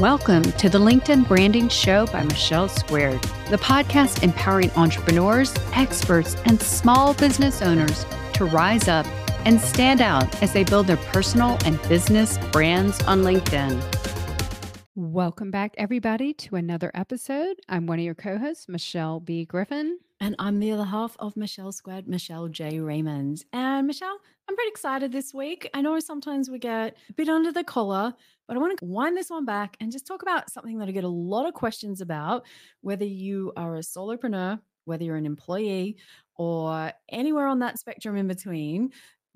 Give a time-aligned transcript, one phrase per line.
[0.00, 6.62] Welcome to the LinkedIn Branding Show by Michelle Squared, the podcast empowering entrepreneurs, experts, and
[6.62, 9.06] small business owners to rise up
[9.44, 13.82] and stand out as they build their personal and business brands on LinkedIn.
[14.94, 17.56] Welcome back, everybody, to another episode.
[17.68, 19.44] I'm one of your co hosts, Michelle B.
[19.44, 19.98] Griffin.
[20.20, 22.80] And I'm the other half of Michelle Squared, Michelle J.
[22.80, 23.44] Raymond.
[23.52, 25.70] And Michelle, I'm pretty excited this week.
[25.74, 28.12] I know sometimes we get a bit under the collar,
[28.48, 30.92] but I want to wind this one back and just talk about something that I
[30.92, 32.46] get a lot of questions about,
[32.80, 35.98] whether you are a solopreneur, whether you're an employee,
[36.34, 38.90] or anywhere on that spectrum in between.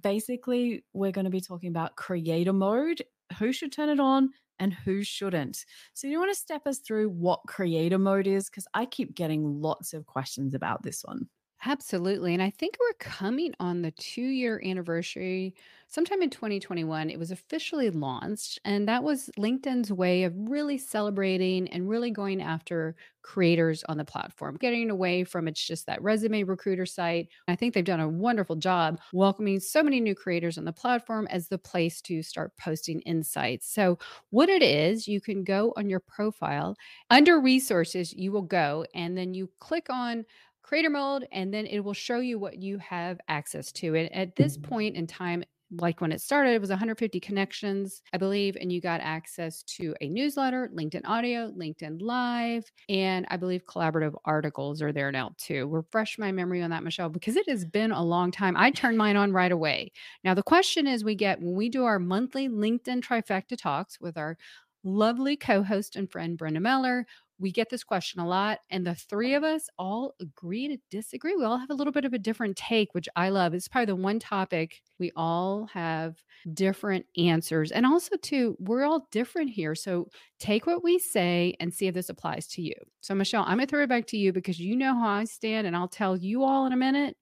[0.00, 3.02] Basically, we're going to be talking about creator mode,
[3.38, 4.30] who should turn it on,
[4.60, 5.64] and who shouldn't.
[5.94, 8.48] So, you want to step us through what creator mode is?
[8.48, 11.28] Because I keep getting lots of questions about this one.
[11.64, 12.34] Absolutely.
[12.34, 15.54] And I think we're coming on the two year anniversary.
[15.90, 18.60] Sometime in 2021, it was officially launched.
[18.64, 24.04] And that was LinkedIn's way of really celebrating and really going after creators on the
[24.04, 27.28] platform, getting away from it's just that resume recruiter site.
[27.48, 31.26] I think they've done a wonderful job welcoming so many new creators on the platform
[31.30, 33.68] as the place to start posting insights.
[33.72, 33.98] So,
[34.30, 36.76] what it is, you can go on your profile
[37.10, 40.24] under resources, you will go and then you click on
[40.68, 43.94] creator mode, and then it will show you what you have access to.
[43.94, 44.68] And at this mm-hmm.
[44.68, 48.80] point in time, like when it started, it was 150 connections, I believe, and you
[48.82, 54.92] got access to a newsletter, LinkedIn audio, LinkedIn live, and I believe collaborative articles are
[54.92, 55.66] there now too.
[55.68, 58.54] Refresh my memory on that, Michelle, because it has been a long time.
[58.54, 59.92] I turned mine on right away.
[60.22, 64.18] Now, the question is we get when we do our monthly LinkedIn trifecta talks with
[64.18, 64.36] our
[64.84, 67.06] lovely co host and friend, Brenda Meller
[67.38, 71.36] we get this question a lot, and the three of us all agree to disagree.
[71.36, 73.54] We all have a little bit of a different take, which I love.
[73.54, 76.16] It's probably the one topic we all have
[76.54, 77.70] different answers.
[77.70, 79.74] And also, too, we're all different here.
[79.74, 80.08] So
[80.40, 82.74] take what we say and see if this applies to you.
[83.00, 85.24] So, Michelle, I'm going to throw it back to you because you know how I
[85.24, 87.16] stand, and I'll tell you all in a minute.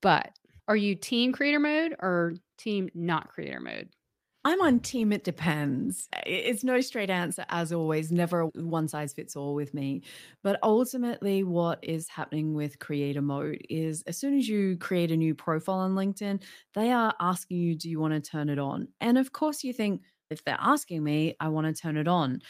[0.00, 0.30] But
[0.68, 3.88] are you team creator mode or team not creator mode?
[4.44, 6.08] I'm on team it depends.
[6.26, 10.02] It's no straight answer as always, never one size fits all with me.
[10.42, 15.16] But ultimately what is happening with creator mode is as soon as you create a
[15.16, 16.42] new profile on LinkedIn,
[16.74, 18.88] they are asking you do you want to turn it on?
[19.00, 22.40] And of course you think if they're asking me, I want to turn it on.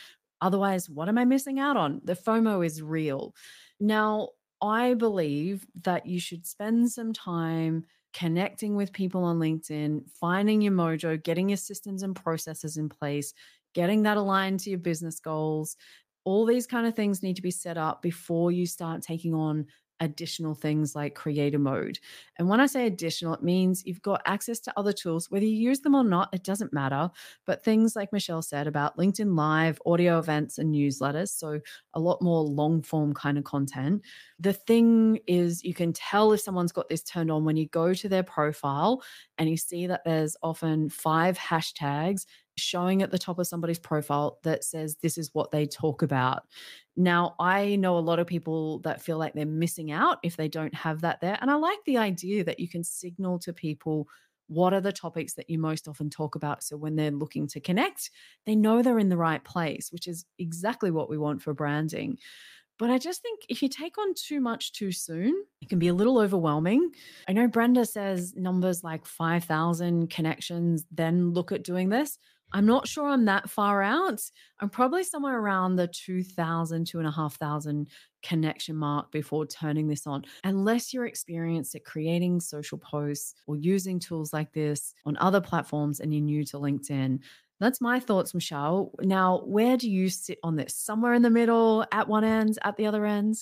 [0.41, 2.01] Otherwise, what am I missing out on?
[2.05, 3.35] The FOMO is real.
[3.81, 10.61] Now, I believe that you should spend some time connecting with people on LinkedIn, finding
[10.61, 13.33] your mojo, getting your systems and processes in place,
[13.75, 15.77] getting that aligned to your business goals.
[16.25, 19.67] All these kind of things need to be set up before you start taking on
[20.03, 21.99] additional things like creator mode.
[22.37, 25.57] And when I say additional, it means you've got access to other tools, whether you
[25.57, 27.11] use them or not, it doesn't matter.
[27.47, 31.29] But things like Michelle said about LinkedIn Live, audio events, and newsletters.
[31.29, 31.61] So
[31.95, 34.03] a lot more long form kind of content.
[34.41, 37.95] The thing is, you can tell if someone's got this turned on when you go
[37.95, 39.03] to their profile
[39.39, 42.27] and you see that there's often five hashtags
[42.57, 46.43] showing at the top of somebody's profile that says this is what they talk about.
[46.97, 50.49] Now, I know a lot of people that feel like they're missing out if they
[50.49, 51.39] don't have that there.
[51.41, 54.09] And I like the idea that you can signal to people
[54.49, 56.63] what are the topics that you most often talk about.
[56.63, 58.11] So when they're looking to connect,
[58.45, 62.19] they know they're in the right place, which is exactly what we want for branding.
[62.79, 65.89] But I just think if you take on too much too soon, it can be
[65.89, 66.91] a little overwhelming.
[67.29, 72.19] I know Brenda says numbers like 5,000 connections, then look at doing this.
[72.53, 74.21] I'm not sure I'm that far out.
[74.61, 77.89] I'm probably somewhere around the 2,000, 2,500
[78.23, 83.99] connection mark before turning this on, unless you're experienced at creating social posts or using
[83.99, 87.21] tools like this on other platforms and you're new to LinkedIn.
[87.61, 88.93] That's my thoughts, Michelle.
[89.01, 90.75] Now, where do you sit on this?
[90.75, 93.37] Somewhere in the middle, at one end, at the other end?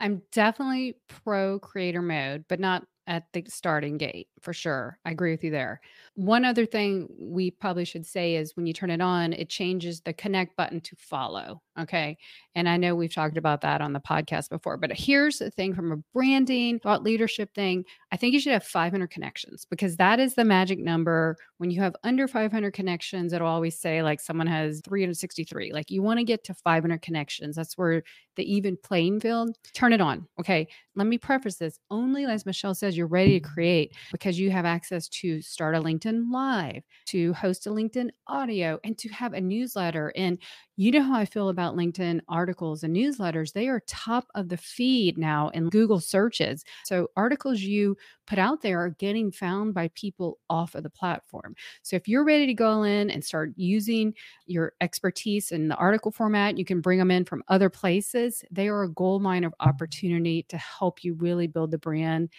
[0.00, 4.98] I'm definitely pro creator mode, but not at the starting gate for sure.
[5.04, 5.80] I agree with you there.
[6.14, 10.00] One other thing we probably should say is when you turn it on, it changes
[10.02, 11.62] the connect button to follow.
[11.80, 12.18] Okay.
[12.54, 15.74] And I know we've talked about that on the podcast before, but here's the thing
[15.74, 17.84] from a branding, thought leadership thing.
[18.12, 21.36] I think you should have 500 connections because that is the magic number.
[21.58, 25.72] When you have under 500 connections, it'll always say like someone has 363.
[25.72, 27.56] Like you want to get to 500 connections.
[27.56, 28.02] That's where
[28.36, 30.26] the even playing field, turn it on.
[30.38, 30.68] Okay.
[30.94, 34.64] Let me preface this only as Michelle says, you're ready to create, because you have
[34.64, 39.40] access to start a LinkedIn live, to host a LinkedIn audio, and to have a
[39.40, 40.12] newsletter.
[40.16, 40.38] And
[40.78, 43.52] you know how I feel about LinkedIn articles and newsletters.
[43.52, 46.64] They are top of the feed now in Google searches.
[46.84, 47.96] So articles you
[48.26, 51.56] put out there are getting found by people off of the platform.
[51.82, 54.14] So if you're ready to go in and start using
[54.46, 58.44] your expertise in the article format, you can bring them in from other places.
[58.50, 62.30] They are a gold mine of opportunity to help you really build the brand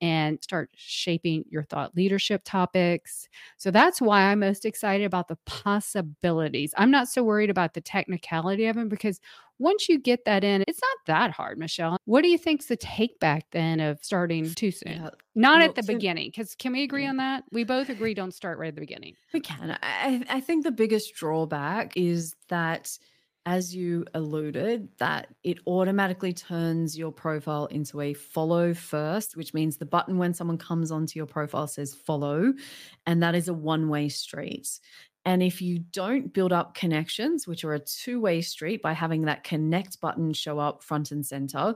[0.00, 3.28] and start shaping your thought leadership topics.
[3.56, 6.74] So that's why I'm most excited about the possibilities.
[6.76, 9.20] I'm not so worried about the technicality of them because
[9.58, 11.96] once you get that in, it's not that hard, Michelle.
[12.04, 14.92] What do you think's the take back then of starting too soon?
[14.92, 15.10] Yeah.
[15.34, 17.10] Not well, at the so, beginning, because can we agree yeah.
[17.10, 17.44] on that?
[17.52, 19.14] We both agree don't start right at the beginning.
[19.32, 19.78] We can.
[19.82, 22.98] I, I think the biggest drawback is that
[23.46, 29.76] as you alluded, that it automatically turns your profile into a follow first, which means
[29.76, 32.52] the button when someone comes onto your profile says follow,
[33.06, 34.80] and that is a one way street.
[35.24, 39.22] And if you don't build up connections, which are a two way street by having
[39.22, 41.74] that connect button show up front and center,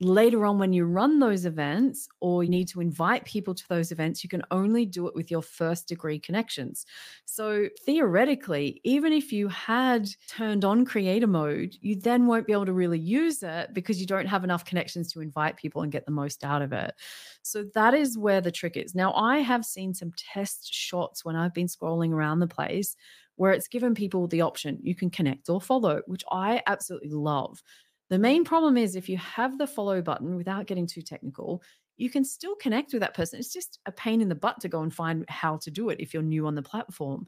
[0.00, 3.92] later on when you run those events or you need to invite people to those
[3.92, 6.86] events you can only do it with your first degree connections.
[7.26, 12.66] So theoretically even if you had turned on creator mode you then won't be able
[12.66, 16.06] to really use it because you don't have enough connections to invite people and get
[16.06, 16.94] the most out of it.
[17.42, 18.94] So that is where the trick is.
[18.94, 22.96] Now i have seen some test shots when i've been scrolling around the place
[23.36, 27.62] where it's given people the option you can connect or follow which i absolutely love
[28.10, 31.62] the main problem is if you have the follow button without getting too technical,
[31.96, 33.38] you can still connect with that person.
[33.38, 36.00] It's just a pain in the butt to go and find how to do it
[36.00, 37.26] if you're new on the platform.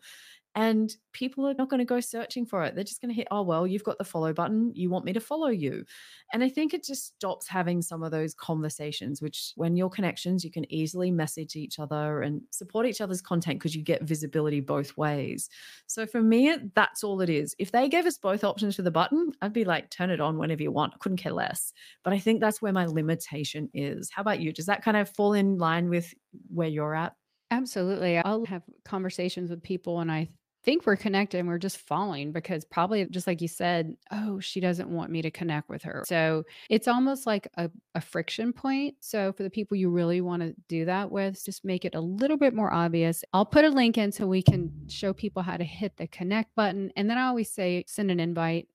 [0.55, 2.75] And people are not going to go searching for it.
[2.75, 4.71] They're just going to hit, oh, well, you've got the follow button.
[4.75, 5.85] You want me to follow you.
[6.33, 10.45] And I think it just stops having some of those conversations, which when your connections,
[10.45, 14.61] you can easily message each other and support each other's content because you get visibility
[14.61, 15.49] both ways.
[15.87, 17.57] So for me, that's all it is.
[17.59, 20.37] If they gave us both options for the button, I'd be like, turn it on
[20.37, 20.93] whenever you want.
[20.95, 21.73] I couldn't care less.
[22.05, 24.11] But I think that's where my limitation is.
[24.13, 24.53] How about you?
[24.53, 26.13] Does that kind of fall in line with
[26.49, 27.15] where you're at?
[27.51, 28.19] Absolutely.
[28.19, 30.29] I'll have conversations with people and I
[30.65, 34.61] think we're connected and we're just falling because probably just like you said, oh, she
[34.61, 36.05] doesn't want me to connect with her.
[36.07, 38.95] So it's almost like a, a friction point.
[39.01, 42.01] So for the people you really want to do that with, just make it a
[42.01, 43.25] little bit more obvious.
[43.33, 46.55] I'll put a link in so we can show people how to hit the connect
[46.55, 46.93] button.
[46.97, 48.69] And then I always say send an invite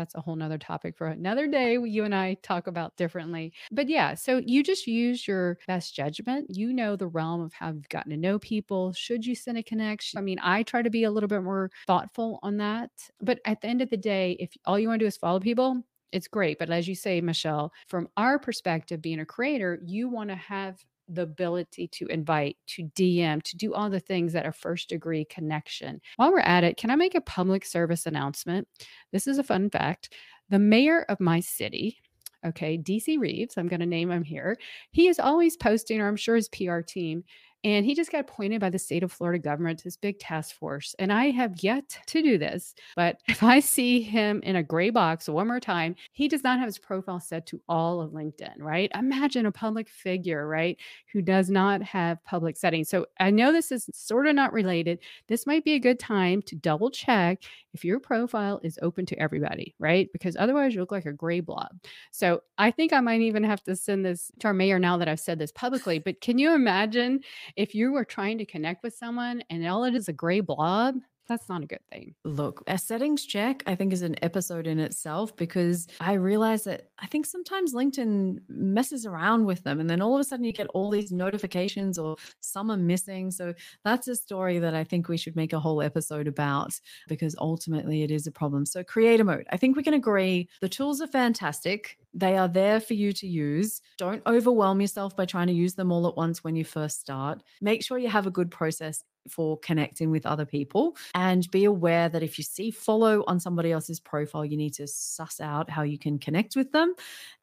[0.00, 3.52] that's a whole nother topic for another day you and i talk about differently.
[3.70, 6.46] But yeah so you just use your best judgment.
[6.48, 9.62] You know the realm of how you've gotten to know people should you send a
[9.62, 10.18] connection.
[10.18, 12.90] I mean i try to be a little bit more thoughtful on that.
[13.20, 15.40] But at the end of the day if all you want to do is follow
[15.40, 15.82] people
[16.12, 16.58] it's great.
[16.58, 20.84] But as you say, Michelle, from our perspective, being a creator, you want to have
[21.12, 25.24] the ability to invite, to DM, to do all the things that are first degree
[25.24, 26.00] connection.
[26.16, 28.68] While we're at it, can I make a public service announcement?
[29.12, 30.14] This is a fun fact.
[30.48, 31.98] The mayor of my city,
[32.44, 34.56] okay, DC Reeves, I'm going to name him here,
[34.90, 37.24] he is always posting, or I'm sure his PR team
[37.62, 40.56] and he just got appointed by the state of Florida government to this big task
[40.56, 40.94] force.
[40.98, 44.90] And I have yet to do this, but if I see him in a gray
[44.90, 48.54] box one more time, he does not have his profile set to all of LinkedIn,
[48.58, 48.90] right?
[48.94, 50.78] Imagine a public figure, right,
[51.12, 52.88] who does not have public settings.
[52.88, 55.00] So I know this is sort of not related.
[55.28, 57.42] This might be a good time to double check
[57.74, 60.10] if your profile is open to everybody, right?
[60.12, 61.68] Because otherwise you look like a gray blob.
[62.10, 65.08] So I think I might even have to send this to our mayor now that
[65.08, 65.98] I've said this publicly.
[65.98, 67.20] But can you imagine
[67.56, 70.96] if you were trying to connect with someone and all it is a gray blob?
[71.30, 72.14] that's not a good thing.
[72.24, 76.88] Look, a settings check, I think, is an episode in itself because I realize that
[76.98, 79.78] I think sometimes LinkedIn messes around with them.
[79.78, 83.30] And then all of a sudden you get all these notifications or some are missing.
[83.30, 83.54] So
[83.84, 88.02] that's a story that I think we should make a whole episode about because ultimately
[88.02, 88.66] it is a problem.
[88.66, 91.96] So, creator mode, I think we can agree the tools are fantastic.
[92.12, 93.80] They are there for you to use.
[93.98, 97.42] Don't overwhelm yourself by trying to use them all at once when you first start.
[97.60, 102.08] Make sure you have a good process for connecting with other people and be aware
[102.08, 105.82] that if you see follow on somebody else's profile you need to suss out how
[105.82, 106.94] you can connect with them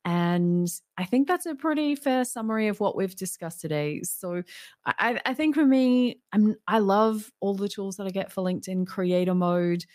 [0.05, 4.41] and i think that's a pretty fair summary of what we've discussed today so
[4.85, 8.43] i, I think for me i'm i love all the tools that i get for
[8.43, 9.85] linkedin creator mode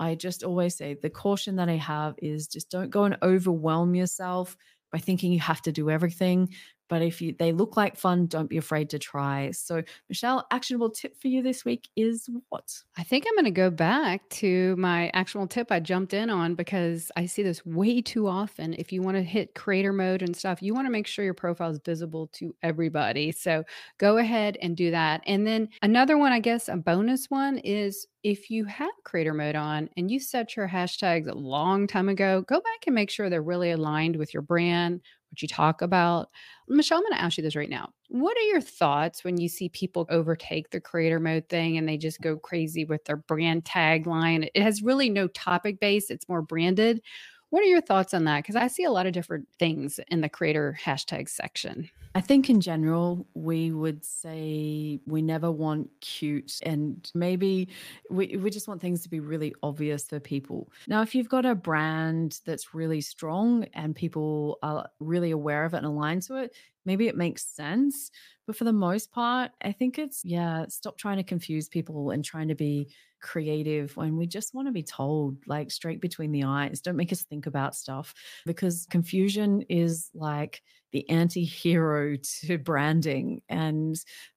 [0.00, 3.94] i just always say the caution that i have is just don't go and overwhelm
[3.94, 4.56] yourself
[4.92, 6.48] by thinking you have to do everything
[6.88, 9.50] but if you they look like fun, don't be afraid to try.
[9.50, 12.82] So, Michelle, actionable tip for you this week is what?
[12.96, 16.54] I think I'm going to go back to my actual tip I jumped in on
[16.54, 18.74] because I see this way too often.
[18.74, 21.34] If you want to hit creator mode and stuff, you want to make sure your
[21.34, 23.32] profile is visible to everybody.
[23.32, 23.64] So
[23.98, 25.22] go ahead and do that.
[25.26, 29.54] And then another one, I guess, a bonus one is if you have creator mode
[29.54, 33.30] on and you set your hashtags a long time ago, go back and make sure
[33.30, 35.00] they're really aligned with your brand,
[35.30, 36.28] what you talk about.
[36.68, 37.90] Michelle, I'm going to ask you this right now.
[38.08, 41.96] What are your thoughts when you see people overtake the creator mode thing and they
[41.96, 44.48] just go crazy with their brand tagline?
[44.54, 47.00] It has really no topic base, it's more branded.
[47.50, 48.42] What are your thoughts on that?
[48.42, 51.88] Because I see a lot of different things in the creator hashtag section.
[52.14, 57.68] I think in general, we would say we never want cute and maybe
[58.10, 60.70] we, we just want things to be really obvious for people.
[60.88, 65.74] Now, if you've got a brand that's really strong and people are really aware of
[65.74, 66.54] it and aligned to it,
[66.88, 68.10] maybe it makes sense.
[68.46, 72.24] But for the most part, I think it's, yeah, stop trying to confuse people and
[72.24, 72.88] trying to be
[73.20, 76.80] creative when we just want to be told, like straight between the eyes.
[76.80, 78.14] Don't make us think about stuff
[78.46, 83.42] because confusion is like the anti hero to branding.
[83.48, 83.96] And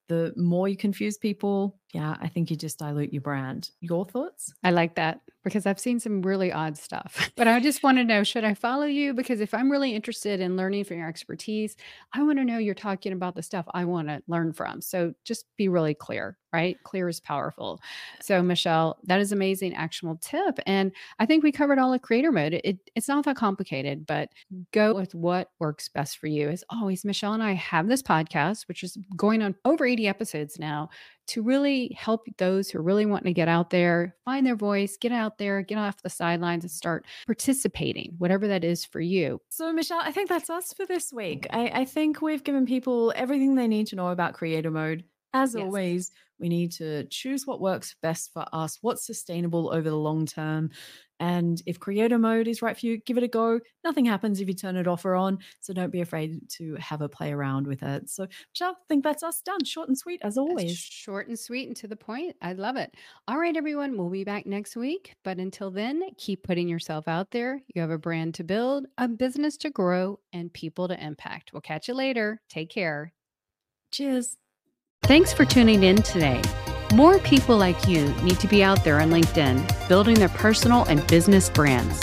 [0.10, 3.70] the more you confuse people, yeah, I think you just dilute your brand.
[3.80, 4.54] Your thoughts?
[4.64, 7.32] I like that because I've seen some really odd stuff.
[7.38, 9.14] But I just want to know should I follow you?
[9.14, 11.76] Because if I'm really interested in learning from your expertise,
[12.14, 14.82] I want to know you're talking about the stuff I want to learn from.
[14.82, 16.82] So just be really clear, right?
[16.84, 17.80] Clear is powerful.
[18.22, 20.60] So, Michelle, that is amazing, actionable tip.
[20.66, 22.60] And I think we covered all of creator mode.
[22.64, 24.30] It, it's not that complicated, but
[24.72, 26.50] go with what works best for you.
[26.50, 30.60] As always, Michelle and I have this podcast, which is going on over 80 episodes
[30.60, 30.90] now
[31.28, 34.98] to really help those who are really wanting to get out there, find their voice,
[34.98, 39.40] get out there, get off the sidelines and start participating, whatever that is for you.
[39.50, 41.48] So, Michelle, I think that's us for this week.
[41.52, 45.06] I, I think we've given people everything they need to know about creator mode.
[45.34, 45.64] As yes.
[45.64, 50.26] always, we need to choose what works best for us, what's sustainable over the long
[50.26, 50.72] term.
[51.20, 53.60] And if creator mode is right for you, give it a go.
[53.84, 55.38] Nothing happens if you turn it off or on.
[55.60, 58.10] So don't be afraid to have a play around with it.
[58.10, 59.64] So, Michelle, I think that's us done.
[59.64, 60.72] Short and sweet as always.
[60.72, 62.36] That's short and sweet and to the point.
[62.42, 62.96] I love it.
[63.28, 63.96] All right, everyone.
[63.98, 65.14] We'll be back next week.
[65.24, 67.62] But until then, keep putting yourself out there.
[67.76, 71.54] You have a brand to build, a business to grow, and people to impact.
[71.54, 72.42] We'll catch you later.
[72.50, 73.14] Take care.
[73.92, 74.38] Cheers.
[75.06, 76.42] Thanks for tuning in today.
[76.94, 81.06] More people like you need to be out there on LinkedIn building their personal and
[81.08, 82.00] business brands.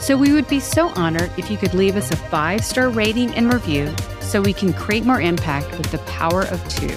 [0.00, 3.34] So we would be so honored if you could leave us a five star rating
[3.34, 6.88] and review so we can create more impact with the power of two.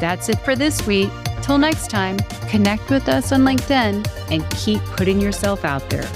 [0.00, 1.10] That's it for this week.
[1.42, 6.08] Till next time, connect with us on LinkedIn and keep putting yourself out there.